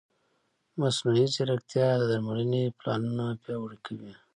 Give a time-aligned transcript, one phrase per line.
[0.79, 4.13] مصنوعي ځیرکتیا د درملنې پلانونه پیاوړي کوي.